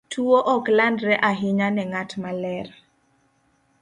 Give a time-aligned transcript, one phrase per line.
[0.11, 2.67] Tuwo ok landre ahinya ne ng'at maler.